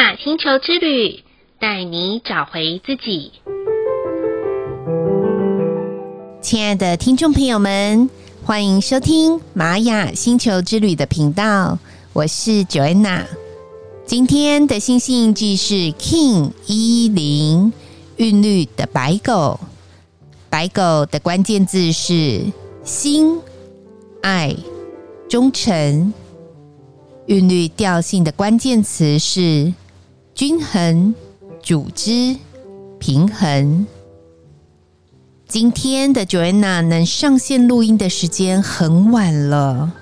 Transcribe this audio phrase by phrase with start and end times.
[0.00, 1.22] 雅星球之旅，
[1.58, 3.32] 带你找回自己。
[6.40, 8.08] 亲爱的听众朋友们，
[8.42, 11.78] 欢迎收听玛雅星球之旅的频道，
[12.14, 13.26] 我是 Joanna。
[14.06, 17.70] 今天的星星印记是 King 一零
[18.16, 19.60] 韵律的白狗，
[20.48, 22.46] 白狗的关键字是
[22.82, 23.38] 心、
[24.22, 24.56] 爱、
[25.28, 26.14] 忠诚。
[27.26, 29.72] 韵律调性的关键词是
[30.40, 31.14] 均衡、
[31.62, 32.34] 组织、
[32.98, 33.86] 平衡。
[35.46, 39.92] 今天的 Joanna 能上线录音的时间很晚了，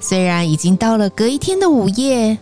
[0.00, 2.36] 虽然已经到了隔一天的午夜，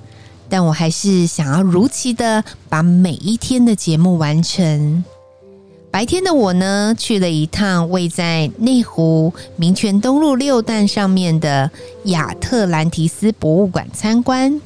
[0.48, 5.05] 但我还是想要如期的把每一天的节目完成。
[5.91, 11.70] 白天的我呢，去了一趟位在内湖民权东路六段上面的
[12.05, 14.59] 亚特兰提斯博物馆参观。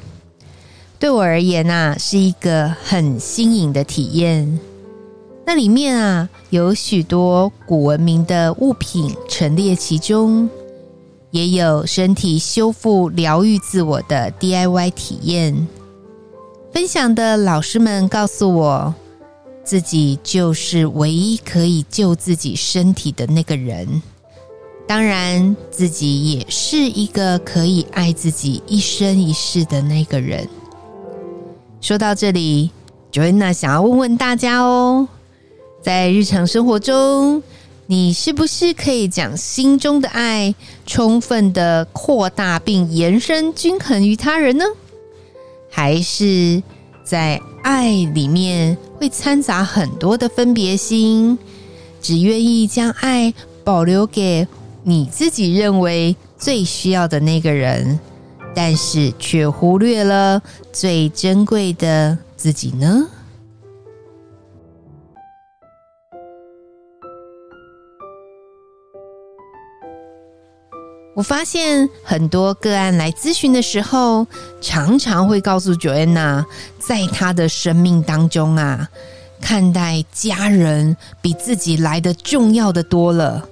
[0.99, 4.59] 对我而言呐、啊，是一个很新颖的体验。
[5.45, 10.49] 那里面啊，有许多古文明的物品陈列其中，
[11.31, 15.67] 也有身体修复、疗愈自我的 DIY 体验。
[16.73, 18.93] 分享的老师们告诉我。
[19.61, 24.01] 自己就是唯一可以救自己身体的那个人，
[24.87, 30.49] 当然，自己也是一个可以爱自己一生一世的那个人。
[31.81, 32.71] 说到这里
[33.11, 35.07] ，Joanna 想要问问大家哦，
[35.81, 37.41] 在日常生活中，
[37.87, 40.53] 你是不是可以将心中的爱
[40.85, 44.65] 充分的扩大并延伸均衡于他人呢？
[45.71, 46.61] 还是
[47.03, 48.77] 在爱里面？
[48.97, 51.39] 会掺杂很多的分别心，
[52.01, 54.45] 只愿意将爱保留给
[54.83, 57.97] 你自己认为最需要的那个人，
[58.53, 63.07] 但是却忽略了最珍贵的自己呢？
[71.15, 74.25] 我发现很多个案来咨询的时候，
[74.61, 76.45] 常常会告诉 Joanna，
[76.77, 78.87] 在他的生命当中啊，
[79.41, 83.49] 看待家人比自己来得重要的多了，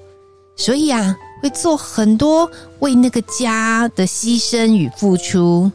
[0.56, 1.18] 所以啊，
[1.50, 2.50] 做很多
[2.80, 5.72] 为那个家的牺牲与付出，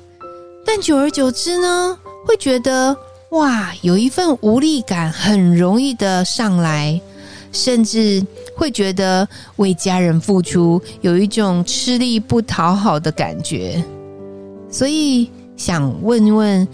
[0.65, 2.97] 但久而久之呢，会觉得
[3.31, 7.01] 哇，有一份无力感很容易的上来，
[7.51, 8.25] 甚至。
[8.55, 13.83] 会觉得为家人付出有一种吃力不讨好的感觉，
[14.71, 16.69] 所以想问问，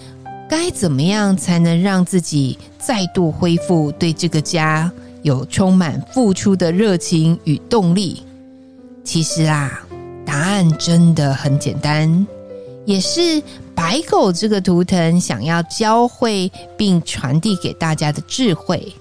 [0.50, 4.90] 该怎么样才能让自己再度恢复对这个家
[5.22, 8.24] 有充满付出的热情与动力？
[9.08, 9.80] 其实啊，
[10.26, 12.26] 答案真的很简单，
[12.84, 13.42] 也是
[13.74, 18.92] 白狗这个图腾想要教会并传递给大家的智慧，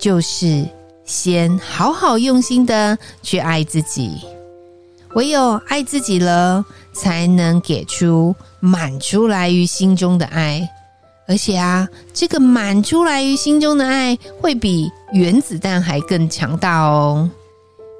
[0.00, 0.66] 就是。
[1.04, 4.18] 先好好用心的去爱自己，
[5.14, 6.62] 唯有爱自己了，
[6.92, 10.68] 才能给出满出来于心中的爱。
[11.26, 17.30] 而且啊，这个满出来于心中的爱，会比原子弹还更强大哦。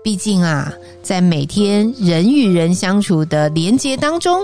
[0.08, 4.41] 毕竟啊，在每天人与人相处的连结当中，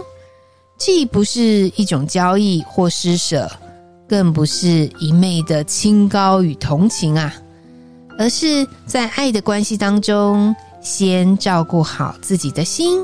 [0.77, 3.51] 既不是一种交易或施舍，
[4.07, 7.35] 更不是一昧的清高与同情啊。
[8.19, 13.03] 而是在爱的关系当中，先照顾好自己的心，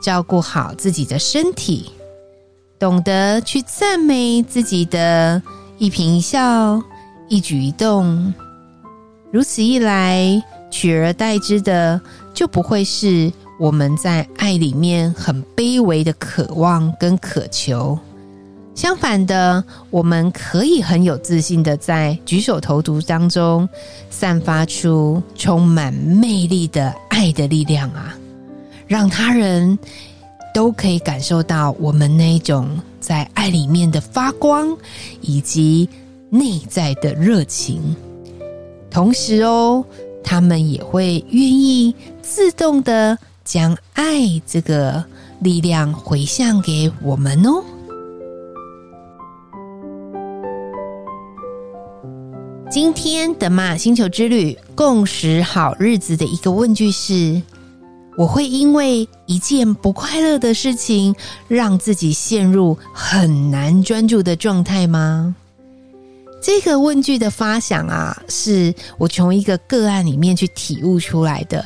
[0.00, 1.90] 照顾好自己的身体，
[2.78, 5.42] 懂得去赞美自己的
[5.76, 6.82] 一颦一笑、
[7.28, 8.32] 一举一动。
[9.30, 10.42] 如此一来，
[10.76, 11.98] 取而代之的
[12.34, 17.98] 就不会是我们在爱里面很卑微的渴望跟渴求。
[18.74, 23.66] 相反的，我们可以很有自信的在举手投足当中
[24.10, 28.14] 散发出充满魅力的爱的力量啊，
[28.86, 29.78] 让他人
[30.52, 32.68] 都可以感受到我们那种
[33.00, 34.76] 在爱里面的发光
[35.22, 35.88] 以及
[36.28, 37.96] 内在的热情。
[38.90, 39.84] 同时哦，
[40.26, 45.02] 他们也会愿意自动的将爱这个
[45.40, 47.62] 力量回向给我们哦。
[52.68, 57.40] 今天的马星球之旅共识好日子的一个问句是：
[58.18, 61.14] 我会因为一件不快乐的事情，
[61.46, 65.36] 让自己陷入很难专注的状态吗？
[66.46, 71.64] 这个问句的发想啊，是我从一个个案里面去体悟出来的。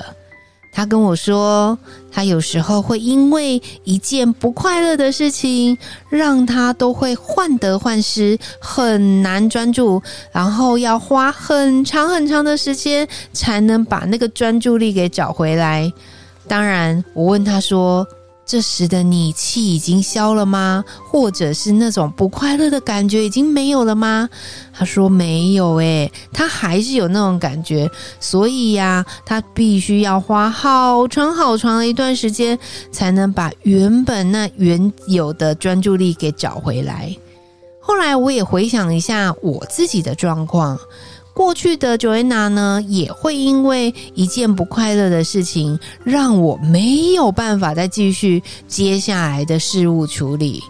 [0.73, 1.79] 他跟我说，
[2.11, 5.77] 他有时候会因为一件不快乐的事情，
[6.09, 15.93] 让他都会患得患失，很难专注，然后要花很长很长的时间才能把那个专注力给找回来。
[16.49, 18.07] 当然，我问他说，
[18.51, 20.85] 这时的你气已经消了吗？
[21.09, 24.29] 或者是那种不快乐的感觉已经没有了吗？
[24.73, 27.89] 他说没有，诶，他还是有那种感觉，
[28.19, 32.59] 所以呀，他必须要花好长好长的一段时间，
[32.91, 37.17] 才能把原本那原有的专注力给找回来。
[37.79, 40.77] 后来我也回想一下我自己的状况。
[41.41, 50.63] 过去的 Joanna 呢，也会因为一件不快乐的事情，让我没有办法再继续接下来的事物处理。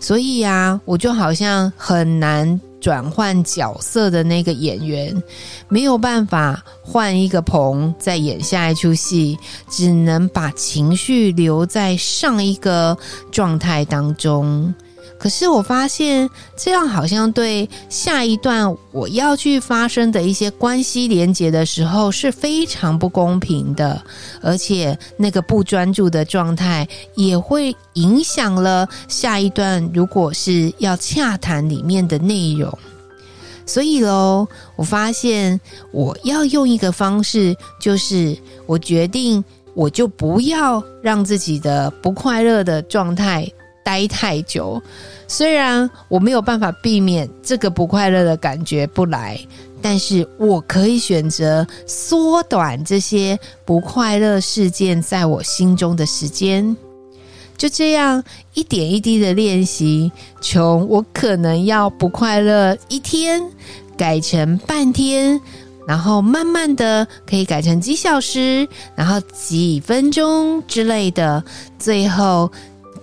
[0.00, 5.22] 所以呀，我就好像很难转换角色的那个演员，
[5.68, 9.38] 没有办法换一个棚再演下一出戏，
[9.70, 12.98] 只能把情绪留在上一个
[13.30, 14.74] 状态当中。
[15.26, 24.00] 可是我发现这样好像对下一段我要去发生的一些关系连结的时候是非常不公平的，
[24.40, 26.86] 而且那个不专注的状态
[27.16, 32.72] 也会影响了下一段如果是要洽谈里面的内容。
[33.66, 34.46] 所以喽，
[34.76, 39.44] 我发现我要用一个方式，就是我决定
[39.74, 43.44] 我就不要让自己的不快乐的状态。
[43.86, 44.82] 待太久，
[45.28, 49.38] 虽然我没有办法避免这个不快乐的感觉不来，
[49.80, 56.76] 但是我可以选择缩短这些不快乐事件在我心中的时间。
[57.56, 58.24] 就这样
[58.54, 60.10] 一点一滴的练习，
[60.40, 63.40] 从我可能要不快乐一天，
[63.96, 65.40] 改成半天，
[65.86, 68.66] 然后慢慢的可以改成几小时，
[68.96, 71.44] 然后几分钟之类的，
[71.78, 72.50] 最后。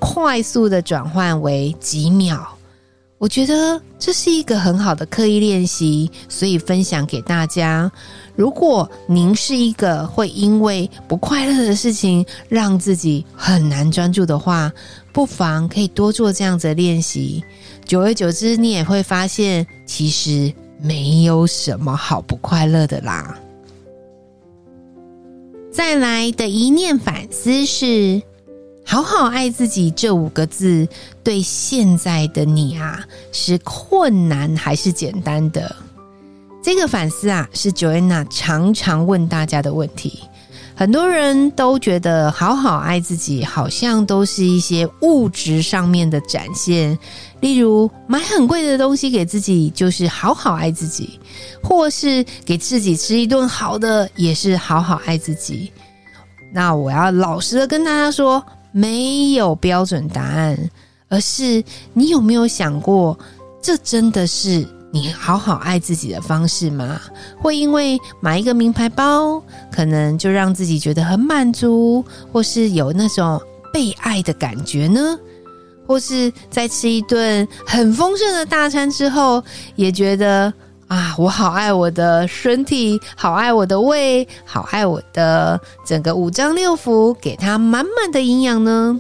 [0.06, 2.46] 快速的转换为几秒，
[3.18, 7.90] 我觉得这是一个很好的刻意练习，所以分享给大家。
[8.36, 14.70] 如果您是一个会因为不快乐的事情让自己很难专注的话，
[15.14, 17.42] 不妨可以多做这样子的练习。
[17.86, 23.40] 久而久之，你也会发现，其实没有什么好不快乐的啦。
[25.72, 28.22] 再来的一念反思是。
[28.94, 30.88] 好好爱自己这五个字，
[31.24, 35.76] 对现在的你啊，是困难还是简单的？
[36.62, 40.20] 这个反思啊，是 Joanna 常常问大家的问题。
[40.76, 46.96] 很多人都觉得好好爱自己，好像都是一些物质上面的展现，
[47.40, 51.20] 例如买很贵的东西给自己，就是好好爱自己；
[51.64, 55.72] 或是给自己吃一顿好的，也是好好爱自己。
[56.54, 58.46] 那我要老实的跟大家说。
[58.74, 60.58] 没有标准答案，
[61.08, 63.18] 而是你有没有想过，
[63.62, 67.00] 这真的是你好好爱自己的方式吗？
[67.40, 69.42] 会因为买一个名牌包，
[69.72, 73.40] 可能就让自己觉得很满足，或是有那种
[73.72, 75.18] 被爱的感觉呢？
[75.86, 79.44] 或是在吃一顿很丰盛的大餐之后，
[79.76, 80.52] 也觉得。
[80.88, 89.00] 啊，我好爱我的身体，好爱我的胃，好爱我的整个五脏六腑，给它满满的营养呢。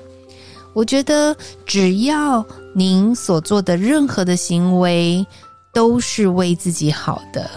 [0.73, 1.35] 我觉得，
[1.67, 5.23] 只要您所做的任何的行为，
[5.71, 7.47] 都是为自己好的。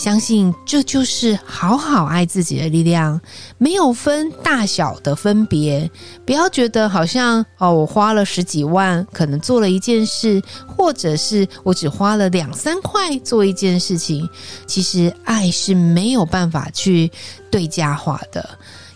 [0.00, 3.20] 相信这就是好好爱自己的力量，
[3.58, 5.90] 没有分大小的分别。
[6.24, 14.26] 不要觉得好像哦，我花了十几万，可能做了一件事，或者是我只花了两三块做一件事情。
[14.66, 17.12] 其实爱是没有办法去
[17.50, 18.48] 对价化的，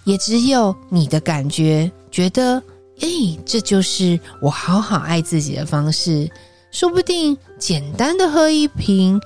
[0.05, 2.63] 也只有你的感觉，觉得
[3.01, 6.31] 诶，这就是我好好爱自己的方式。
[6.71, 9.21] 说不定简单的喝一瓶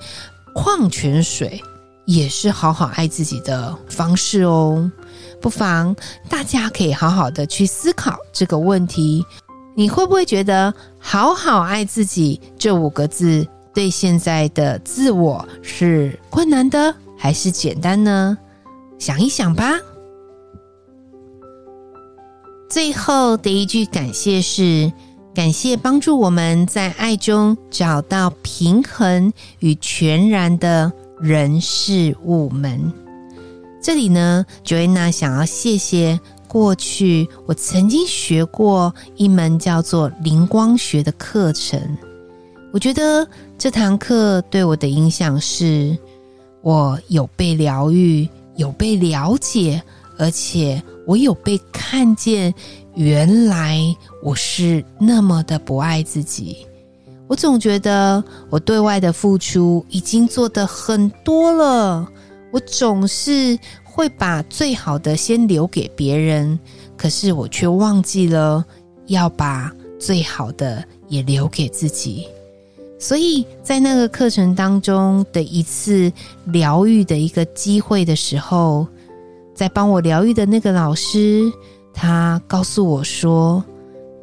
[0.53, 1.63] 矿泉水。
[2.09, 4.91] 也是好好爱自己的方式哦，
[5.39, 5.95] 不妨
[6.27, 9.23] 大家可以好好的去思考这个问题。
[9.75, 18.35] 你会不会觉得“好好爱自己”这五个字对现在的自我是困难的，还是简单呢？
[18.97, 19.73] 想一想吧。
[22.71, 24.91] 最后的一句感谢是：
[25.35, 30.91] 感谢帮助我们在爱中找到平衡与全然的。
[31.19, 32.91] 人事物门，
[33.81, 41.79] 这里呢，Joanna 想要谢谢过去我曾经学过一门叫做灵光学的课程。
[42.71, 45.97] 我觉得这堂课对我的影响是，
[46.61, 49.81] 我有被疗愈，有被了解，
[50.17, 52.53] 而且我有被看见，
[52.95, 53.79] 原来
[54.23, 56.65] 我是那么的不爱自己。
[57.29, 62.09] 我总觉得我对外的付出已经做得很多了，
[62.49, 66.59] 我总是会把最好的先留给别人，
[66.97, 68.65] 可是我却忘记了
[69.05, 72.27] 要把最好的也留给自己。
[72.97, 76.11] 所以在那个课程当中的一次
[76.45, 78.87] 疗愈的一个机会的时候，
[79.53, 81.49] 在帮我疗愈的那个老师，
[81.93, 83.63] 他告诉我说：“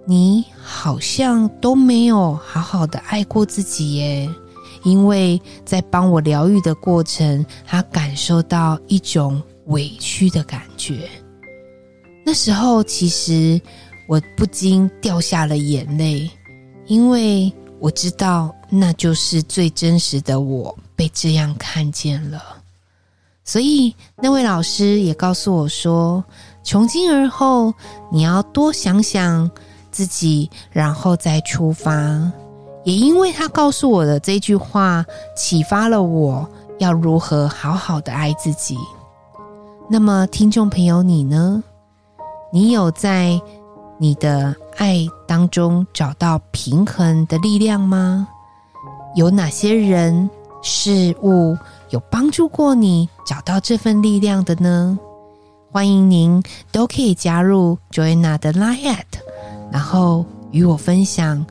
[0.06, 4.30] 你好像都没有好好的爱过自己耶。”
[4.84, 11.08] 因为在帮我疗愈的过程，他感受到一种委屈的感觉。
[12.25, 13.60] 那时候，其实
[14.08, 16.30] 我不禁掉下了眼泪，
[16.86, 18.54] 因为我知道。
[18.68, 22.42] 那就是最真实的我被这样看见了，
[23.44, 26.22] 所以那位老师也告诉我说，
[26.64, 27.72] 从今而后
[28.10, 29.48] 你要多想想
[29.97, 32.31] 自己，然后再出发。
[32.85, 35.03] 也因为他告诉我的这句话，
[35.35, 36.47] 启发了我
[36.79, 38.76] 要如何好好的爱自己。
[39.88, 41.65] 那么，听众朋友，你呢？
[42.53, 43.41] 你有在
[43.99, 48.29] 你的爱当中找到平衡的力量吗？
[49.15, 50.29] 有哪些人
[50.62, 51.57] 事物
[51.88, 54.99] 有帮助过你找到这份力量的呢？
[55.73, 59.15] 欢迎您都可以加入 Joanna 的 Line@，at
[59.70, 61.44] 然后与我分享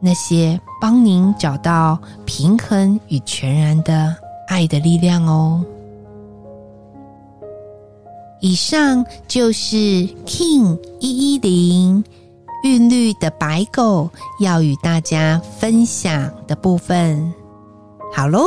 [0.00, 4.14] 那些帮您找到平衡与全然的
[4.48, 5.64] 爱的力量哦。
[8.40, 9.76] 以上就是
[10.26, 12.04] King 一一零。
[12.64, 17.34] 韵律的白狗要与大家分享的部分，
[18.14, 18.44] 好喽，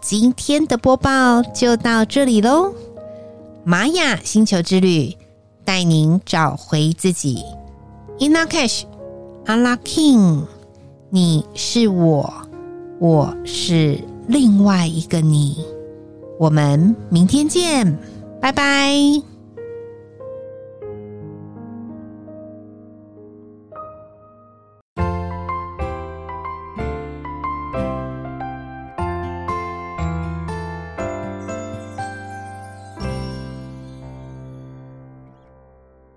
[0.00, 2.72] 今天的播报就到这里喽。
[3.62, 5.16] 玛雅星球之旅
[5.64, 7.44] 带您找回自己
[8.22, 8.84] Inna Cash,
[9.46, 10.46] Allah King，
[11.10, 12.32] 你是我，
[13.00, 13.98] 我是
[14.28, 15.56] 另外一个你，
[16.38, 17.98] 我们明天见，
[18.40, 19.31] 拜拜。